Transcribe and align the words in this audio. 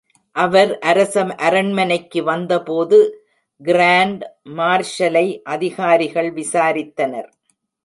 அவர் 0.35 0.79
அரச 0.79 1.23
அரண்மனைக்கு 1.39 2.23
வந்தபோது, 2.23 2.99
கிராண்ட் 3.61 4.23
மார்ஷலை 4.57 5.25
அதிகாரிகள் 5.45 6.33
விசாரித்தனர். 6.33 7.29